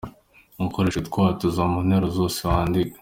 [0.65, 2.97] Ukoreshe utwatuzo mu nteruro zose wandika.